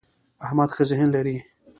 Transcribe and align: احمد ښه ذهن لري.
احمد 0.45 0.69
ښه 0.75 0.83
ذهن 0.89 1.07
لري. 1.15 1.37